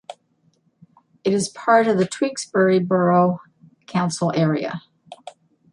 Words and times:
It 1.23 1.31
is 1.31 1.49
part 1.49 1.87
of 1.87 1.99
the 1.99 2.05
Tewkesbury 2.07 2.79
Borough 2.79 3.39
Council 3.85 4.31
area. 4.33 4.81